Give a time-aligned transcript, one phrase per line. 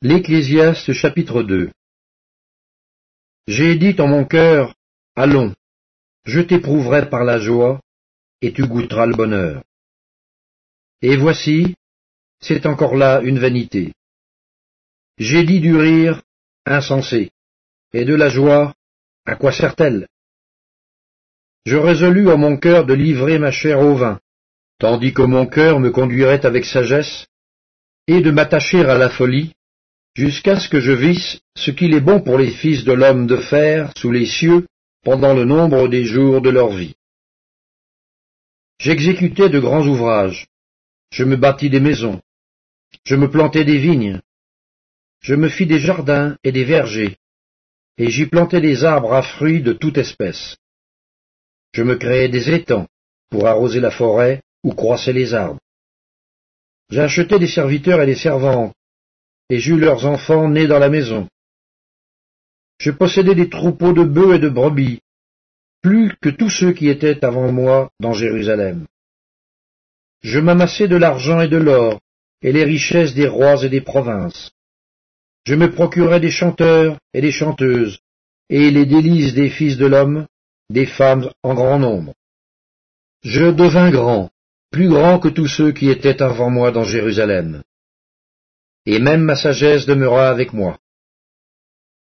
[0.00, 1.72] L'Ecclésiaste chapitre 2
[3.48, 4.76] J'ai dit en mon cœur,
[5.16, 5.56] Allons,
[6.24, 7.80] je t'éprouverai par la joie,
[8.40, 9.64] et tu goûteras le bonheur.
[11.02, 11.74] Et voici,
[12.38, 13.92] c'est encore là une vanité.
[15.18, 16.22] J'ai dit du rire,
[16.64, 17.32] insensé,
[17.92, 18.74] et de la joie,
[19.26, 20.06] à quoi sert-elle?
[21.66, 24.20] Je résolus en mon cœur de livrer ma chair au vin,
[24.78, 27.26] tandis que mon cœur me conduirait avec sagesse,
[28.06, 29.54] et de m'attacher à la folie,
[30.18, 33.36] jusqu'à ce que je visse ce qu'il est bon pour les fils de l'homme de
[33.36, 34.66] faire sous les cieux
[35.04, 36.96] pendant le nombre des jours de leur vie.
[38.80, 40.48] J'exécutais de grands ouvrages,
[41.12, 42.20] je me bâtis des maisons,
[43.04, 44.20] je me plantai des vignes,
[45.20, 47.16] je me fis des jardins et des vergers,
[47.96, 50.56] et j'y plantai des arbres à fruits de toute espèce.
[51.72, 52.88] Je me créai des étangs
[53.30, 55.60] pour arroser la forêt où croissaient les arbres.
[56.90, 58.74] J'achetai des serviteurs et des servantes,
[59.50, 61.28] et j'eus leurs enfants nés dans la maison.
[62.78, 65.00] Je possédais des troupeaux de bœufs et de brebis,
[65.82, 68.86] plus que tous ceux qui étaient avant moi dans Jérusalem.
[70.22, 72.00] Je m'amassai de l'argent et de l'or,
[72.42, 74.52] et les richesses des rois et des provinces.
[75.44, 78.00] Je me procurai des chanteurs et des chanteuses,
[78.50, 80.26] et les délices des fils de l'homme,
[80.70, 82.14] des femmes en grand nombre.
[83.22, 84.30] Je devins grand,
[84.70, 87.62] plus grand que tous ceux qui étaient avant moi dans Jérusalem
[88.90, 90.78] et même ma sagesse demeura avec moi.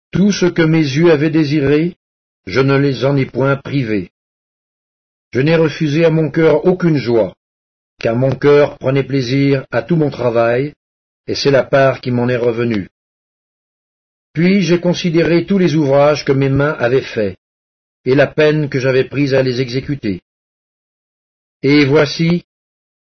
[0.10, 1.98] Tout ce que mes yeux avaient désiré,
[2.46, 4.12] je ne les en ai point privés.
[5.34, 7.36] Je n'ai refusé à mon cœur aucune joie,
[8.00, 10.74] car mon cœur prenait plaisir à tout mon travail,
[11.28, 12.88] et c'est la part qui m'en est revenue.
[14.34, 17.38] Puis j'ai considéré tous les ouvrages que mes mains avaient faits,
[18.06, 20.22] et la peine que j'avais prise à les exécuter.
[21.64, 22.46] Et voici,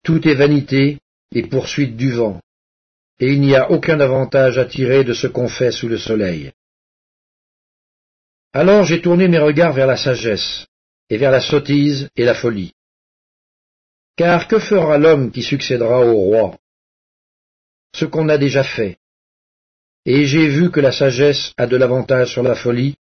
[0.03, 0.99] tout est vanité
[1.33, 2.41] et poursuite du vent
[3.21, 6.53] et il n'y a aucun avantage à tirer de ce qu'on fait sous le soleil.
[8.53, 10.67] Alors j'ai tourné mes regards vers la sagesse,
[11.09, 12.73] et vers la sottise et la folie.
[14.17, 16.59] Car que fera l'homme qui succédera au roi?
[17.93, 18.99] Ce qu'on a déjà fait.
[20.05, 22.97] Et j'ai vu que la sagesse a de l'avantage sur la folie,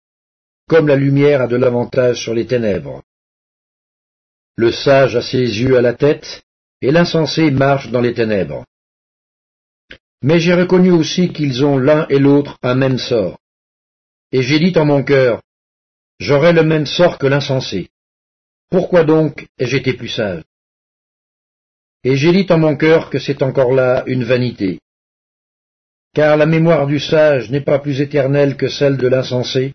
[0.69, 3.03] comme la lumière a de l'avantage sur les ténèbres.
[4.57, 6.43] Le sage a ses yeux à la tête,
[6.81, 8.65] et l'insensé marche dans les ténèbres.
[10.23, 13.39] Mais j'ai reconnu aussi qu'ils ont l'un et l'autre un même sort.
[14.33, 15.43] Et j'ai dit en mon cœur,
[16.21, 17.89] J'aurai le même sort que l'insensé.
[18.71, 20.43] Pourquoi donc ai-je été plus sage?
[22.05, 24.81] Et j'ai dit en mon cœur que c'est encore là une vanité.
[26.15, 29.73] Car la mémoire du sage n'est pas plus éternelle que celle de l'insensé,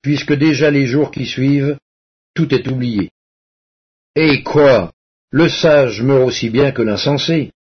[0.00, 1.76] puisque déjà les jours qui suivent,
[2.34, 3.10] tout est oublié.
[4.14, 4.92] Et quoi?
[5.30, 7.52] Le sage meurt aussi bien que l'insensé.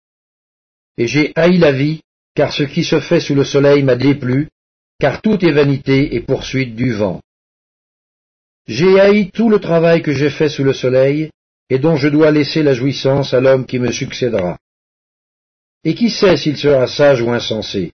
[0.96, 2.00] Et j'ai haï la vie,
[2.34, 4.48] car ce qui se fait sous le soleil m'a déplu,
[4.98, 7.20] car tout est vanité et poursuite du vent.
[8.66, 11.30] J'ai haï tout le travail que j'ai fait sous le soleil,
[11.68, 14.58] et dont je dois laisser la jouissance à l'homme qui me succédera.
[15.82, 17.92] Et qui sait s'il sera sage ou insensé?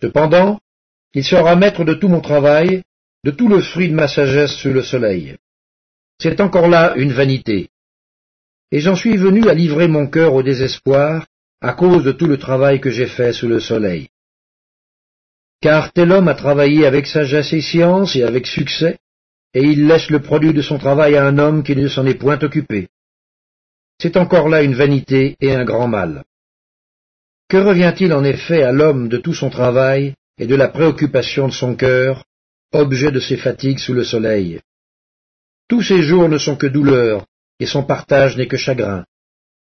[0.00, 0.60] Cependant,
[1.12, 2.82] il sera maître de tout mon travail,
[3.24, 5.36] de tout le fruit de ma sagesse sous le soleil.
[6.18, 7.68] C'est encore là une vanité.
[8.70, 11.26] Et j'en suis venu à livrer mon cœur au désespoir,
[11.60, 14.08] à cause de tout le travail que j'ai fait sous le soleil.
[15.60, 18.98] Car tel homme a travaillé avec sagesse et science et avec succès,
[19.52, 22.14] et il laisse le produit de son travail à un homme qui ne s'en est
[22.14, 22.88] point occupé.
[24.00, 26.24] C'est encore là une vanité et un grand mal.
[27.48, 31.52] Que revient-il en effet à l'homme de tout son travail et de la préoccupation de
[31.52, 32.24] son cœur,
[32.72, 34.60] objet de ses fatigues sous le soleil?
[35.68, 37.26] Tous ses jours ne sont que douleur,
[37.58, 39.04] et son partage n'est que chagrin.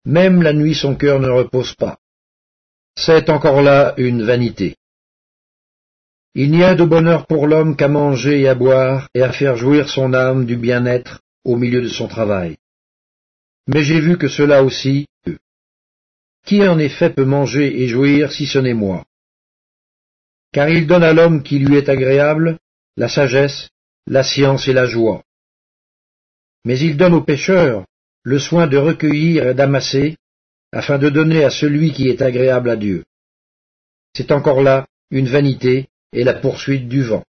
[0.06, 1.98] Même la nuit son cœur ne repose pas.
[2.96, 4.76] C'est encore là une vanité.
[6.36, 9.56] Il n'y a de bonheur pour l'homme qu'à manger et à boire et à faire
[9.56, 12.58] jouir son âme du bien-être au milieu de son travail.
[13.68, 15.08] Mais j'ai vu que cela aussi,
[16.46, 19.06] qui en effet peut manger et jouir si ce n'est moi?
[20.52, 22.60] Car il donne à l'homme qui lui est agréable
[22.98, 23.70] la sagesse,
[24.06, 25.24] la science et la joie.
[26.66, 27.86] Mais il donne aux pécheurs
[28.24, 30.18] le soin de recueillir et d'amasser,
[30.72, 33.04] afin de donner à celui qui est agréable à Dieu.
[34.16, 37.24] C'est encore là une vanité et la poursuite du vent.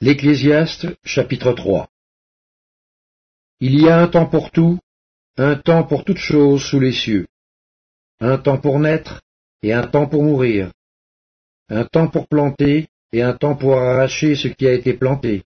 [0.00, 1.88] L'Ecclésiaste chapitre 3
[3.60, 4.78] Il y a un temps pour tout,
[5.36, 7.26] un temps pour toutes choses sous les cieux,
[8.20, 9.22] un temps pour naître
[9.62, 10.70] et un temps pour mourir,
[11.68, 15.44] un temps pour planter et un temps pour arracher ce qui a été planté,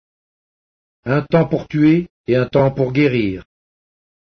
[1.05, 3.45] un temps pour tuer et un temps pour guérir,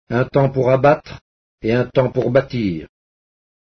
[0.09, 1.19] un temps pour abattre
[1.61, 2.87] et un temps pour bâtir,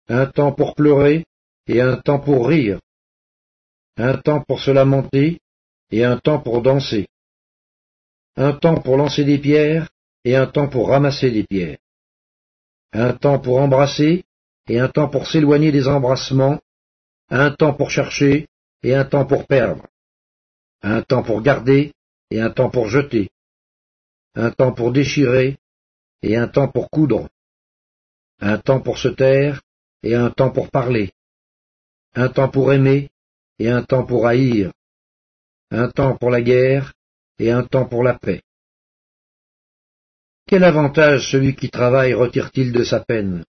[0.09, 1.25] un temps pour pleurer
[1.69, 2.81] et un temps pour rire,
[3.97, 5.41] un temps pour se lamenter
[5.91, 7.07] et un temps pour danser,
[8.37, 9.89] un temps pour lancer des pierres
[10.25, 11.79] et un temps pour ramasser des pierres,
[12.93, 14.25] un temps pour embrasser
[14.69, 16.61] et un temps pour s'éloigner des embrassements,
[17.31, 18.49] un temps pour chercher
[18.83, 19.87] et un temps pour perdre,
[20.83, 21.94] un temps pour garder
[22.31, 23.31] et un temps pour jeter,
[24.35, 25.59] un temps pour déchirer
[26.23, 27.29] et un temps pour coudre,
[28.41, 29.63] un temps pour se taire
[30.03, 31.13] et un temps pour parler,
[32.15, 33.11] un temps pour aimer
[33.59, 34.73] et un temps pour haïr,
[35.71, 36.93] un temps pour la guerre
[37.39, 38.43] et un temps pour la paix.
[40.47, 43.45] Quel avantage celui qui travaille retire-t-il de sa peine?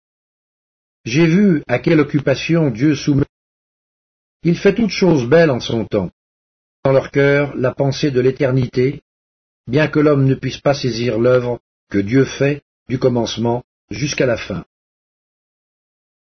[1.04, 3.26] J'ai vu à quelle occupation Dieu soumet.
[4.42, 6.10] Il fait toutes choses belles en son temps.
[6.84, 9.02] Leur cœur, la pensée de l'éternité,
[9.66, 11.60] bien que l'homme ne puisse pas saisir l'œuvre
[11.90, 14.64] que Dieu fait du commencement jusqu'à la fin.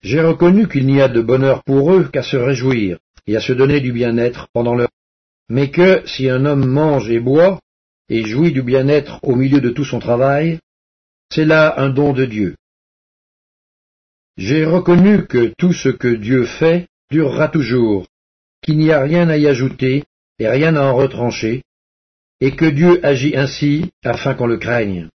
[0.03, 3.53] J'ai reconnu qu'il n'y a de bonheur pour eux qu'à se réjouir et à se
[3.53, 4.89] donner du bien-être pendant leur
[5.49, 7.61] mais que si un homme mange et boit,
[8.09, 10.59] et jouit du bien-être au milieu de tout son travail,
[11.31, 12.57] c'est là un don de Dieu.
[14.37, 18.07] J'ai reconnu que tout ce que Dieu fait durera toujours,
[18.63, 20.05] qu'il n'y a rien à y ajouter
[20.39, 21.63] et rien à en retrancher,
[22.41, 25.09] et que Dieu agit ainsi afin qu'on le craigne.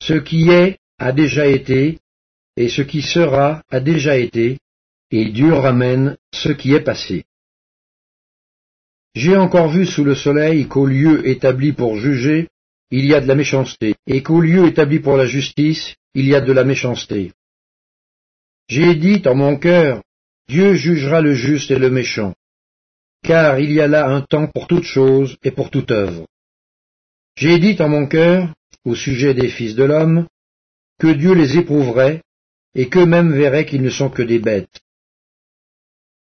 [0.00, 1.98] Ce qui est a déjà été,
[2.56, 4.58] et ce qui sera a déjà été,
[5.10, 7.24] et Dieu ramène ce qui est passé.
[9.14, 12.48] J'ai encore vu sous le soleil qu'au lieu établi pour juger,
[12.90, 16.34] il y a de la méchanceté, et qu'au lieu établi pour la justice, il y
[16.34, 17.32] a de la méchanceté.
[18.68, 20.02] J'ai dit en mon cœur,
[20.48, 22.34] Dieu jugera le juste et le méchant,
[23.24, 26.26] car il y a là un temps pour toute chose et pour toute œuvre.
[27.36, 28.52] J'ai dit en mon cœur,
[28.84, 30.26] au sujet des fils de l'homme,
[31.00, 32.22] que Dieu les éprouverait,
[32.74, 34.80] et qu'eux-mêmes verraient qu'ils ne sont que des bêtes.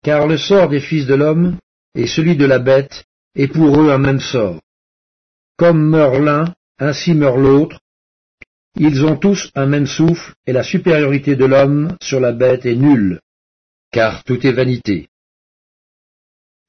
[0.02, 1.56] Car le sort des fils de l'homme
[1.94, 3.04] et celui de la bête
[3.34, 4.60] est pour eux un même sort.
[5.56, 7.78] Comme meurt l'un, ainsi meurt l'autre.
[8.76, 12.74] Ils ont tous un même souffle, et la supériorité de l'homme sur la bête est
[12.74, 13.20] nulle,
[13.90, 15.08] car tout est vanité.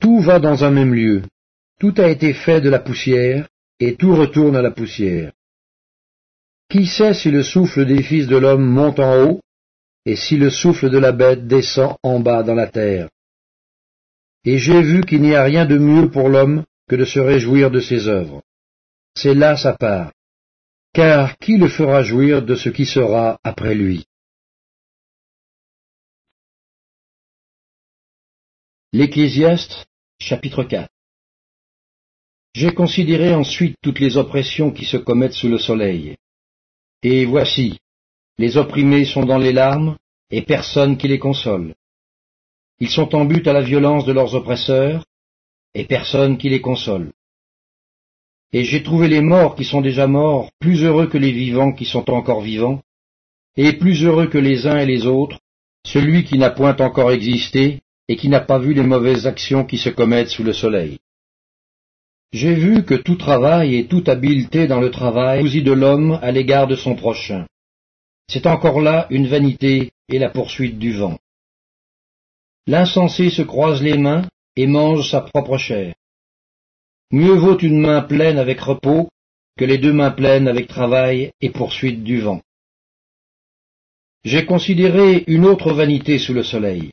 [0.03, 1.21] Tout va dans un même lieu,
[1.79, 3.47] tout a été fait de la poussière,
[3.79, 5.31] et tout retourne à la poussière.
[6.69, 9.39] Qui sait si le souffle des fils de l'homme monte en haut,
[10.05, 13.07] et si le souffle de la bête descend en bas dans la terre?
[14.43, 17.71] Et j'ai vu qu'il n'y a rien de mieux pour l'homme que de se réjouir
[17.71, 18.41] de ses œuvres.
[19.15, 20.11] C'est là sa part.
[20.91, 24.05] Car qui le fera jouir de ce qui sera après lui?
[28.91, 29.87] L'Ecclésiaste,
[30.23, 30.89] chapitre 4
[32.55, 36.15] J'ai considéré ensuite toutes les oppressions qui se commettent sous le soleil.
[37.01, 37.79] Et voici,
[38.37, 39.97] les opprimés sont dans les larmes,
[40.31, 41.75] et personne qui les console.
[42.79, 45.05] Ils sont en but à la violence de leurs oppresseurs,
[45.73, 47.11] et personne qui les console.
[48.53, 51.85] Et j'ai trouvé les morts qui sont déjà morts plus heureux que les vivants qui
[51.85, 52.81] sont encore vivants,
[53.57, 55.39] et plus heureux que les uns et les autres,
[55.85, 59.77] celui qui n'a point encore existé et qui n'a pas vu les mauvaises actions qui
[59.77, 60.99] se commettent sous le soleil.
[62.33, 66.67] J'ai vu que tout travail et toute habileté dans le travail de l'homme à l'égard
[66.67, 67.45] de son prochain.
[68.27, 71.19] C'est encore là une vanité et la poursuite du vent.
[72.65, 74.23] L'insensé se croise les mains
[74.55, 75.93] et mange sa propre chair.
[77.11, 79.09] Mieux vaut une main pleine avec repos
[79.57, 82.41] que les deux mains pleines avec travail et poursuite du vent.
[84.23, 86.91] J'ai considéré une autre vanité sous le soleil.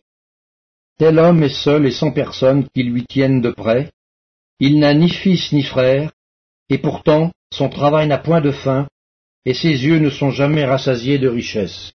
[1.00, 3.90] Tel homme est seul et sans personne qui lui tienne de près.
[4.58, 6.12] Il n'a ni fils ni frère,
[6.68, 8.86] et pourtant son travail n'a point de fin,
[9.46, 11.94] et ses yeux ne sont jamais rassasiés de richesses.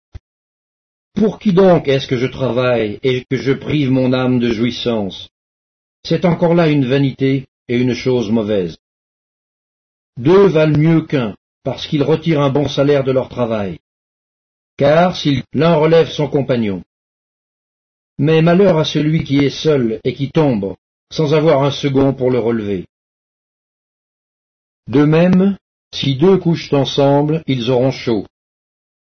[1.15, 5.27] Pour qui donc est-ce que je travaille et que je prive mon âme de jouissance?
[6.05, 8.77] C'est encore là une vanité et une chose mauvaise.
[10.15, 13.79] Deux valent mieux qu'un, parce qu'ils retirent un bon salaire de leur travail.
[14.77, 16.83] Car si l'un relève son compagnon.
[18.17, 20.75] Mais malheur à celui qui est seul et qui tombe,
[21.11, 22.85] sans avoir un second pour le relever.
[24.87, 25.57] De même,
[25.93, 28.25] si deux couchent ensemble, ils auront chaud.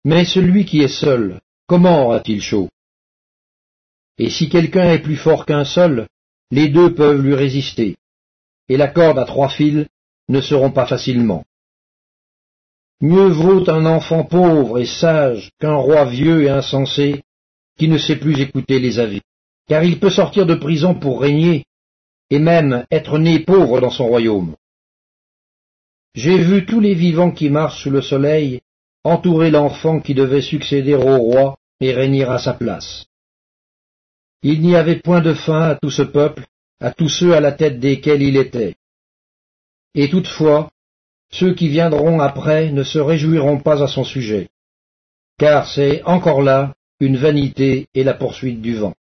[0.04, 2.70] Mais celui qui est seul, comment aura-t-il chaud?
[4.18, 6.08] Et si quelqu'un est plus fort qu'un seul,
[6.52, 7.96] les deux peuvent lui résister,
[8.68, 9.88] et la corde à trois fils
[10.28, 11.44] ne seront pas facilement.
[13.00, 17.24] Mieux vaut un enfant pauvre et sage qu'un roi vieux et insensé
[17.78, 19.22] qui ne sait plus écouter les avis,
[19.68, 21.66] car il peut sortir de prison pour régner,
[22.30, 24.56] et même être né pauvre dans son royaume.
[26.16, 28.62] J'ai vu tous les vivants qui marchent sous le soleil
[29.04, 33.06] entourer l'enfant qui devait succéder au roi et régner à sa place.
[34.44, 36.46] il n'y avait point de fin à tout ce peuple,
[36.80, 38.76] à tous ceux à la tête desquels il était.
[39.94, 40.72] Et toutefois,
[41.32, 44.50] ceux qui viendront après ne se réjouiront pas à son sujet,
[45.38, 48.94] car c'est encore là une vanité et la poursuite du vent.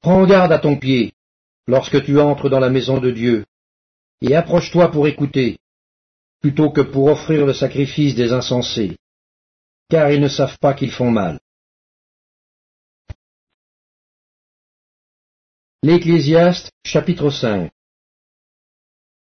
[0.00, 1.12] Prends garde à ton pied
[1.66, 3.44] lorsque tu entres dans la maison de Dieu,
[4.20, 5.58] et approche-toi pour écouter,
[6.40, 8.96] plutôt que pour offrir le sacrifice des insensés,
[9.88, 11.40] car ils ne savent pas qu'ils font mal.
[15.82, 17.68] L'Ecclésiaste chapitre 5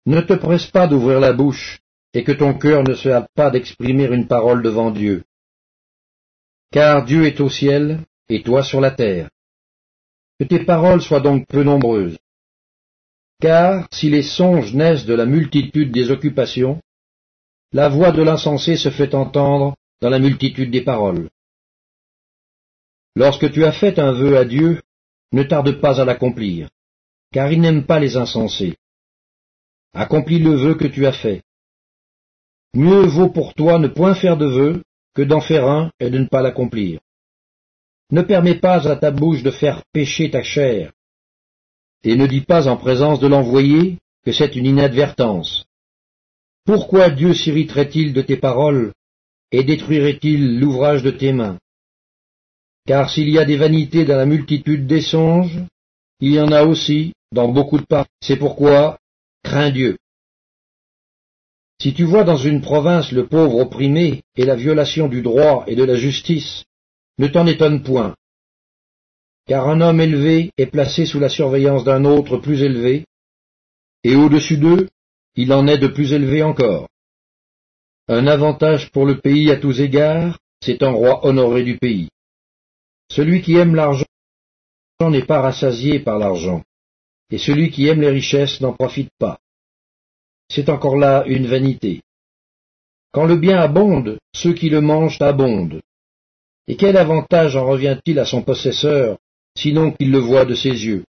[0.05, 1.79] Ne te presse pas d'ouvrir la bouche,
[2.13, 5.24] et que ton cœur ne se hâte pas d'exprimer une parole devant Dieu.
[6.71, 7.99] Car Dieu est au ciel,
[8.29, 9.29] et toi sur la terre.
[10.39, 12.17] Que tes paroles soient donc peu nombreuses.
[13.41, 16.81] Car si les songes naissent de la multitude des occupations,
[17.73, 21.29] la voix de l'insensé se fait entendre dans la multitude des paroles.
[23.15, 24.81] Lorsque tu as fait un vœu à Dieu,
[25.33, 26.69] ne tarde pas à l'accomplir,
[27.33, 28.77] car il n'aime pas les insensés.
[29.93, 31.43] Accomplis le vœu que tu as fait.
[32.73, 36.17] Mieux vaut pour toi ne point faire de vœu que d'en faire un et de
[36.17, 36.99] ne pas l'accomplir.
[38.11, 40.91] Ne permets pas à ta bouche de faire pécher ta chair,
[42.03, 45.65] et ne dis pas en présence de l'envoyé que c'est une inadvertance.
[46.65, 48.93] Pourquoi Dieu s'irriterait-il de tes paroles
[49.51, 51.57] et détruirait-il l'ouvrage de tes mains?
[52.85, 55.59] Car s'il y a des vanités dans la multitude des songes,
[56.19, 58.07] il y en a aussi dans beaucoup de parts.
[58.21, 58.97] C'est pourquoi
[59.43, 59.97] crains Dieu.
[61.81, 65.75] Si tu vois dans une province le pauvre opprimé et la violation du droit et
[65.75, 66.63] de la justice,
[67.17, 68.13] ne t'en étonne point.
[69.47, 73.05] Car un homme élevé est placé sous la surveillance d'un autre plus élevé,
[74.03, 74.89] et au-dessus d'eux,
[75.35, 76.88] il en est de plus élevé encore.
[78.07, 82.09] Un avantage pour le pays à tous égards, c'est un roi honoré du pays.
[83.09, 84.05] Celui qui aime l'argent
[85.00, 86.61] n'est pas rassasié par l'argent,
[87.31, 89.39] et celui qui aime les richesses n'en profite pas.
[90.53, 92.01] C'est encore là une vanité.
[93.13, 95.79] Quand le bien abonde, ceux qui le mangent abondent.
[96.67, 99.17] Et quel avantage en revient-il à son possesseur,
[99.55, 101.05] sinon qu'il le voit de ses yeux?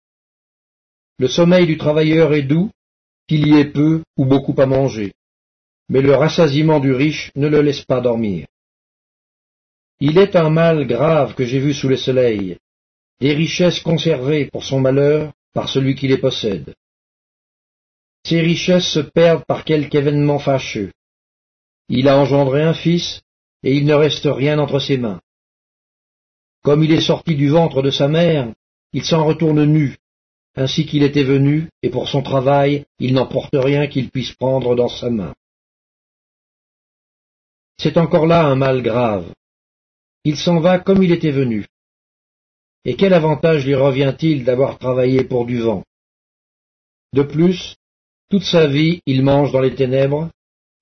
[1.19, 2.71] Le sommeil du travailleur est doux,
[3.27, 5.13] qu'il y ait peu ou beaucoup à manger,
[5.89, 8.47] mais le rassasiement du riche ne le laisse pas dormir.
[9.99, 12.59] Il est un mal grave que j'ai vu sous le soleil,
[13.21, 16.75] des richesses conservées pour son malheur par celui qui les possède.
[18.25, 20.93] Ces richesses se perdent par quelque événement fâcheux.
[21.89, 23.23] Il a engendré un fils,
[23.63, 25.21] et il ne reste rien entre ses mains.
[26.63, 28.53] Comme il est sorti du ventre de sa mère,
[28.93, 29.97] il s'en retourne nu,
[30.55, 34.89] ainsi qu'il était venu, et pour son travail, il n'emporte rien qu'il puisse prendre dans
[34.89, 35.35] sa main.
[37.79, 39.33] C'est encore là un mal grave
[40.25, 41.67] il s'en va comme il était venu.
[42.85, 45.85] Et quel avantage lui revient-il d'avoir travaillé pour du vent?
[47.13, 47.77] De plus,
[48.33, 50.31] toute sa vie il mange dans les ténèbres,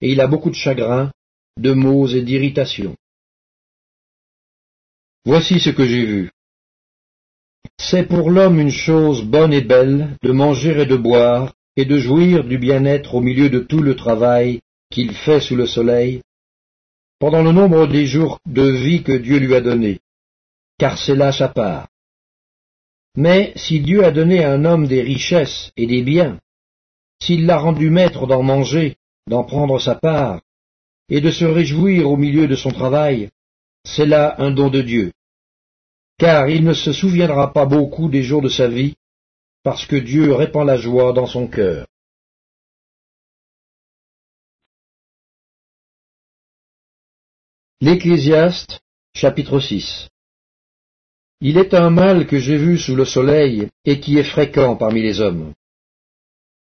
[0.00, 1.10] et il a beaucoup de chagrin,
[1.56, 2.94] de maux et d'irritations.
[5.24, 6.30] Voici ce que j'ai vu.
[7.76, 11.98] C'est pour l'homme une chose bonne et belle de manger et de boire, et de
[11.98, 16.22] jouir du bien-être au milieu de tout le travail qu'il fait sous le soleil,
[17.18, 19.98] pendant le nombre des jours de vie que Dieu lui a donnés,
[20.78, 21.88] car c'est là sa part.
[23.16, 26.38] Mais si Dieu a donné à un homme des richesses et des biens,
[27.22, 28.96] s'il l'a rendu maître d'en manger,
[29.26, 30.40] d'en prendre sa part,
[31.08, 33.30] et de se réjouir au milieu de son travail,
[33.84, 35.12] c'est là un don de Dieu.
[36.18, 38.94] Car il ne se souviendra pas beaucoup des jours de sa vie,
[39.62, 41.86] parce que Dieu répand la joie dans son cœur.
[47.82, 48.80] L'Ecclésiaste,
[49.14, 50.10] chapitre 6
[51.40, 55.00] Il est un mal que j'ai vu sous le soleil et qui est fréquent parmi
[55.00, 55.54] les hommes.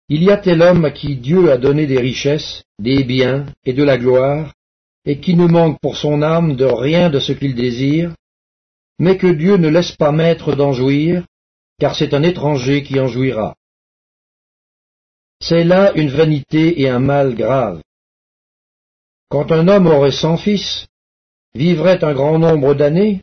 [0.09, 3.73] Il y a tel homme à qui Dieu a donné des richesses, des biens et
[3.73, 4.53] de la gloire,
[5.07, 8.15] et qui ne manque pour son âme de rien de ce qu'il désire,
[8.99, 11.25] mais que Dieu ne laisse pas maître d'en jouir,
[11.79, 13.57] car c'est un étranger qui en jouira.
[15.41, 17.83] C'est là une vanité et un mal grave.
[19.29, 20.87] Quand un homme aurait cent fils,
[21.55, 23.23] vivrait un grand nombre d'années,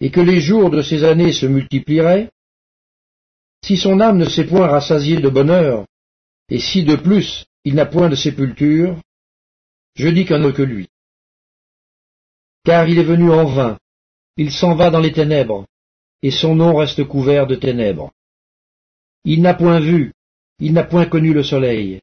[0.00, 2.30] et que les jours de ces années se multiplieraient,
[3.62, 5.86] si son âme ne s'est point rassasiée de bonheur,
[6.48, 8.96] et si de plus il n'a point de sépulture,
[9.94, 10.88] je dis qu'un autre que lui.
[12.64, 13.78] Car il est venu en vain,
[14.36, 15.66] il s'en va dans les ténèbres,
[16.22, 18.12] et son nom reste couvert de ténèbres.
[19.24, 20.12] Il n'a point vu,
[20.60, 22.00] il n'a point connu le soleil,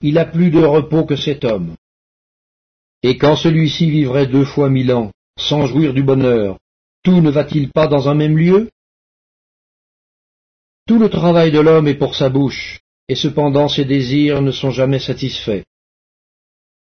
[0.00, 1.74] il a plus de repos que cet homme.
[3.02, 6.58] Et quand celui-ci vivrait deux fois mille ans, sans jouir du bonheur,
[7.02, 8.70] tout ne va-t-il pas dans un même lieu?
[10.88, 14.70] Tout le travail de l'homme est pour sa bouche, et cependant ses désirs ne sont
[14.70, 15.64] jamais satisfaits.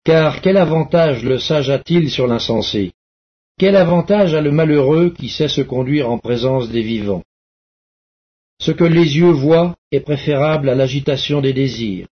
[0.05, 2.93] Car quel avantage le sage a-t-il sur l'insensé?
[3.59, 7.23] Quel avantage a le malheureux qui sait se conduire en présence des vivants?
[8.61, 12.07] Ce que les yeux voient est préférable à l'agitation des désirs.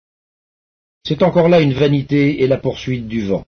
[1.02, 3.44] C'est encore là une vanité et la poursuite du vent.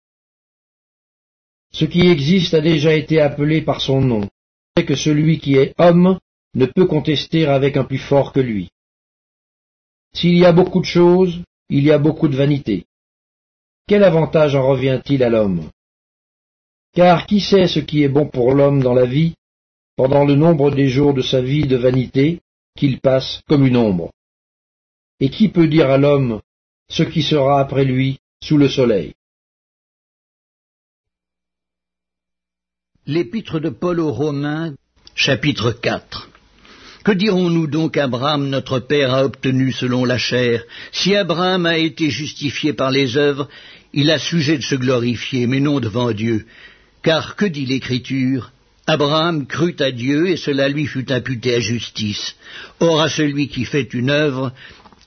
[1.71, 4.27] Ce qui existe a déjà été appelé par son nom,
[4.75, 6.17] c'est que celui qui est homme
[6.53, 8.69] ne peut contester avec un plus fort que lui.
[10.13, 12.85] S'il y a beaucoup de choses, il y a beaucoup de vanité.
[13.87, 15.69] Quel avantage en revient-il à l'homme?
[16.93, 19.35] Car qui sait ce qui est bon pour l'homme dans la vie,
[19.95, 22.41] pendant le nombre des jours de sa vie de vanité,
[22.75, 24.11] qu'il passe comme une ombre?
[25.21, 26.41] Et qui peut dire à l'homme
[26.89, 29.13] ce qui sera après lui sous le soleil?
[33.05, 34.75] L'épître de Paul aux Romains,
[35.15, 36.30] chapitre 4
[37.03, 40.63] que dirons-nous donc Abraham, notre Père, a obtenu selon la chair?
[40.91, 43.49] Si Abraham a été justifié par les œuvres,
[43.93, 46.45] il a sujet de se glorifier, mais non devant Dieu.
[47.03, 48.51] Car que dit l'Écriture?
[48.87, 52.35] Abraham crut à Dieu, et cela lui fut imputé à justice.
[52.79, 54.51] Or à celui qui fait une œuvre,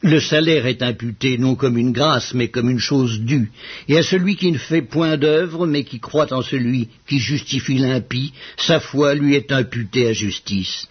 [0.05, 3.51] le salaire est imputé non comme une grâce, mais comme une chose due.
[3.89, 7.79] Et à celui qui ne fait point d'œuvre, mais qui croit en celui qui justifie
[7.79, 10.89] l'impie, sa foi lui est imputée à justice.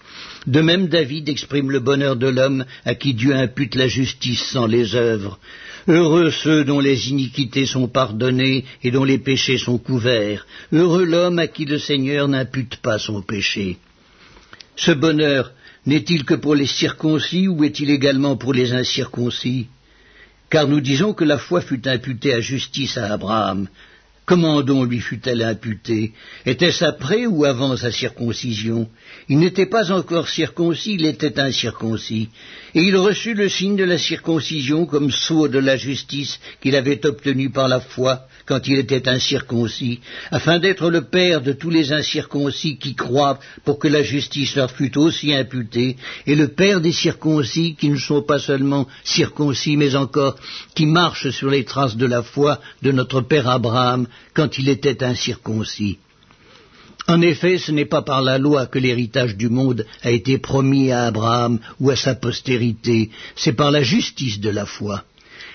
[0.48, 4.65] De même David exprime le bonheur de l'homme à qui Dieu impute la justice sans
[4.65, 5.39] les œuvres.
[5.88, 10.48] Heureux ceux dont les iniquités sont pardonnées et dont les péchés sont couverts.
[10.72, 13.77] Heureux l'homme à qui le Seigneur n'impute pas son péché.
[14.75, 15.51] Ce bonheur
[15.86, 19.68] n'est-il que pour les circoncis ou est-il également pour les incirconcis?
[20.50, 23.68] Car nous disons que la foi fut imputée à justice à Abraham.
[24.25, 26.13] Comment donc lui fut-elle imputée?
[26.46, 28.90] Était-ce après ou avant sa circoncision?
[29.28, 32.30] Il n'était pas encore circoncis, il était incirconcis.
[32.74, 37.06] Et il reçut le signe de la circoncision comme sceau de la justice qu'il avait
[37.06, 39.99] obtenu par la foi quand il était incirconcis,
[40.32, 44.71] afin d'être le père de tous les incirconcis qui croient pour que la justice leur
[44.71, 49.95] fût aussi imputée, et le père des circoncis qui ne sont pas seulement circoncis, mais
[49.95, 50.36] encore
[50.75, 55.03] qui marchent sur les traces de la foi de notre père Abraham quand il était
[55.03, 55.97] incirconcis.
[57.08, 60.91] En effet, ce n'est pas par la loi que l'héritage du monde a été promis
[60.91, 65.03] à Abraham ou à sa postérité, c'est par la justice de la foi.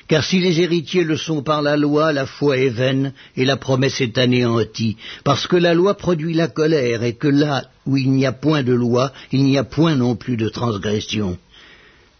[0.08, 3.58] Car si les héritiers le sont par la loi, la foi est vaine et la
[3.58, 8.10] promesse est anéantie, parce que la loi produit la colère et que là où il
[8.12, 11.36] n'y a point de loi, il n'y a point non plus de transgression.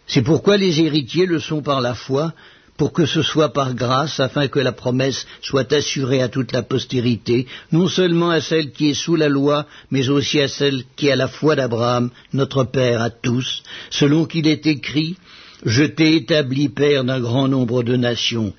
[0.05, 2.33] C'est pourquoi les héritiers le sont par la foi,
[2.77, 6.61] pour que ce soit par grâce, afin que la promesse soit assurée à toute la
[6.61, 11.11] postérité, non seulement à celle qui est sous la loi, mais aussi à celle qui
[11.11, 15.17] à la foi d'Abraham, notre Père à tous, selon qu'il est écrit,
[15.65, 18.53] je t'ai établi Père d'un grand nombre de nations.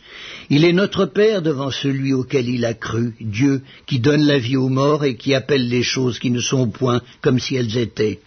[0.51, 4.57] Il est notre Père devant celui auquel il a cru, Dieu, qui donne la vie
[4.57, 8.21] aux morts et qui appelle les choses qui ne sont point comme si elles étaient.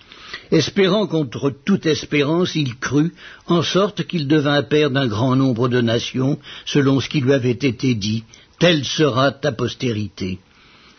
[0.52, 3.14] Espérant contre toute espérance, il crut,
[3.48, 7.52] en sorte qu'il devint Père d'un grand nombre de nations, selon ce qui lui avait
[7.52, 8.24] été dit,
[8.60, 10.40] telle sera ta postérité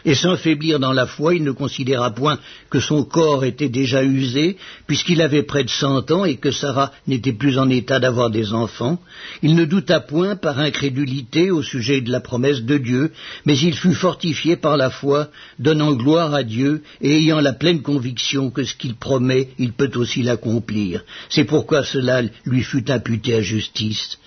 [0.04, 2.38] et sans faiblir dans la foi, il ne considéra point
[2.70, 6.92] que son corps était déjà usé, puisqu'il avait près de cent ans et que Sarah
[7.06, 9.00] n'était plus en état d'avoir des enfants.
[9.42, 13.12] Il ne douta point par incrédulité au sujet de la promesse de Dieu,
[13.46, 17.82] mais il fut fortifié par la foi, donnant gloire à Dieu et ayant la pleine
[17.82, 21.02] conviction que ce qu'il promet, il peut aussi l'accomplir.
[21.28, 24.18] C'est pourquoi cela lui fut imputé à justice.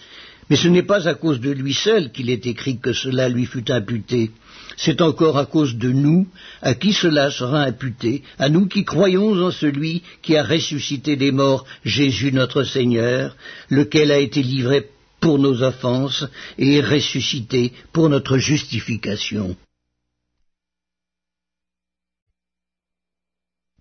[0.49, 3.45] Mais ce n'est pas à cause de lui seul qu'il est écrit que cela lui
[3.45, 4.31] fut imputé
[4.77, 6.27] c'est encore à cause de nous
[6.61, 11.31] à qui cela sera imputé, à nous qui croyons en celui qui a ressuscité des
[11.31, 13.35] morts, Jésus notre Seigneur,
[13.69, 16.25] lequel a été livré pour nos offenses
[16.59, 19.57] et ressuscité pour notre justification.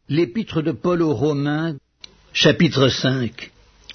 [0.09, 1.77] L'épître de Paul aux Romains,
[2.33, 3.53] chapitre 5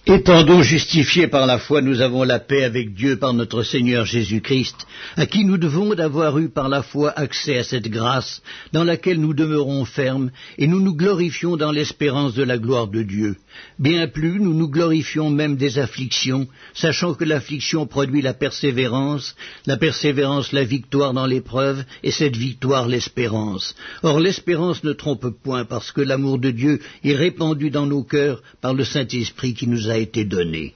[0.07, 4.03] Étant donc justifiés par la foi, nous avons la paix avec Dieu par notre Seigneur
[4.03, 8.41] Jésus-Christ, à qui nous devons d'avoir eu par la foi accès à cette grâce
[8.73, 13.03] dans laquelle nous demeurons fermes, et nous nous glorifions dans l'espérance de la gloire de
[13.03, 13.35] Dieu.
[13.77, 19.35] Bien plus, nous nous glorifions même des afflictions, sachant que l'affliction produit la persévérance,
[19.67, 23.75] la persévérance la victoire dans l'épreuve, et cette victoire l'espérance.
[24.01, 28.41] Or l'espérance ne trompe point, parce que l'amour de Dieu est répandu dans nos cœurs
[28.61, 30.75] par le Saint-Esprit qui nous a été donné.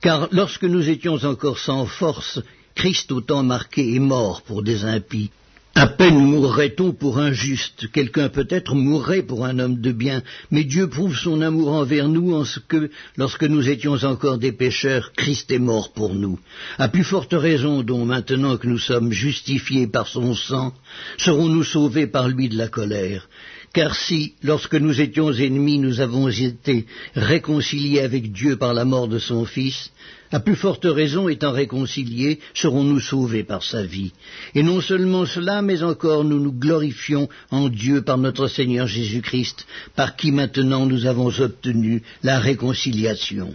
[0.00, 2.40] Car lorsque nous étions encore sans force,
[2.74, 5.30] Christ au temps marqué est mort pour des impies.
[5.74, 10.64] À peine mourrait-on pour un juste, quelqu'un peut-être mourrait pour un homme de bien, mais
[10.64, 15.12] Dieu prouve son amour envers nous en ce que, lorsque nous étions encore des pécheurs,
[15.16, 16.38] Christ est mort pour nous.
[16.76, 20.74] À plus forte raison dont maintenant que nous sommes justifiés par son sang,
[21.16, 23.26] serons-nous sauvés par lui de la colère.
[23.72, 29.08] Car si, lorsque nous étions ennemis, nous avons été réconciliés avec Dieu par la mort
[29.08, 29.90] de son Fils,
[30.30, 34.12] à plus forte raison, étant réconciliés, serons-nous sauvés par sa vie.
[34.54, 39.66] Et non seulement cela, mais encore nous nous glorifions en Dieu par notre Seigneur Jésus-Christ,
[39.96, 43.54] par qui maintenant nous avons obtenu la réconciliation.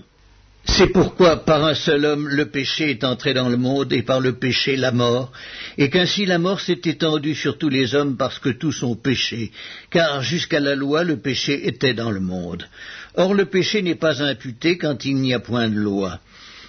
[0.69, 4.19] C'est pourquoi par un seul homme le péché est entré dans le monde et par
[4.19, 5.31] le péché la mort,
[5.77, 9.51] et qu'ainsi la mort s'est étendue sur tous les hommes parce que tous ont péché,
[9.89, 12.67] car jusqu'à la loi le péché était dans le monde.
[13.15, 16.19] Or le péché n'est pas imputé quand il n'y a point de loi.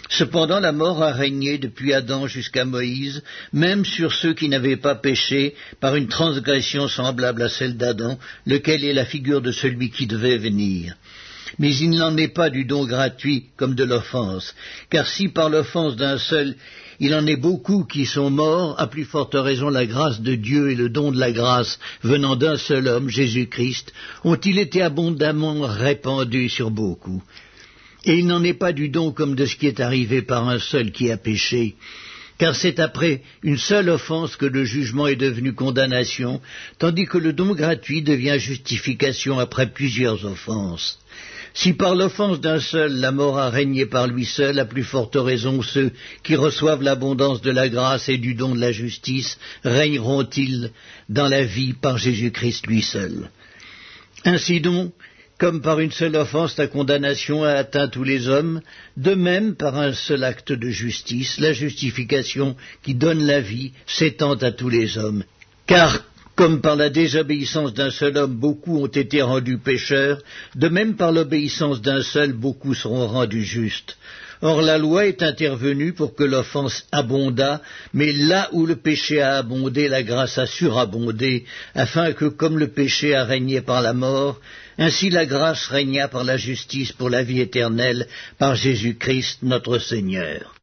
[0.08, 4.94] Cependant la mort a régné depuis Adam jusqu'à Moïse, même sur ceux qui n'avaient pas
[4.94, 10.06] péché par une transgression semblable à celle d'Adam, lequel est la figure de celui qui
[10.06, 10.94] devait venir.
[11.58, 14.54] Mais il n'en est pas du don gratuit comme de l'offense,
[14.90, 16.56] car si par l'offense d'un seul
[17.00, 20.70] il en est beaucoup qui sont morts, à plus forte raison la grâce de Dieu
[20.70, 23.92] et le don de la grâce venant d'un seul homme, Jésus-Christ,
[24.24, 27.22] ont-ils été abondamment répandus sur beaucoup.
[28.04, 30.58] Et il n'en est pas du don comme de ce qui est arrivé par un
[30.58, 31.76] seul qui a péché,
[32.36, 36.40] car c'est après une seule offense que le jugement est devenu condamnation,
[36.78, 40.98] tandis que le don gratuit devient justification après plusieurs offenses.
[41.60, 45.16] Si par l'offense d'un seul la mort a régné par lui seul, à plus forte
[45.16, 45.90] raison ceux
[46.22, 50.70] qui reçoivent l'abondance de la grâce et du don de la justice régneront-ils
[51.08, 53.28] dans la vie par Jésus-Christ lui seul.
[54.24, 54.92] Ainsi donc,
[55.36, 58.60] comme par une seule offense la condamnation a atteint tous les hommes,
[58.96, 64.34] de même par un seul acte de justice, la justification qui donne la vie s'étend
[64.34, 65.24] à tous les hommes.
[65.66, 66.04] Car
[66.38, 70.22] comme par la désobéissance d'un seul homme beaucoup ont été rendus pécheurs,
[70.54, 73.96] de même par l'obéissance d'un seul beaucoup seront rendus justes.
[74.40, 77.60] Or la loi est intervenue pour que l'offense abondât,
[77.92, 82.68] mais là où le péché a abondé, la grâce a surabondé, afin que, comme le
[82.68, 84.40] péché a régné par la mort,
[84.78, 88.06] ainsi la grâce régna par la justice pour la vie éternelle,
[88.38, 90.57] par Jésus-Christ notre Seigneur.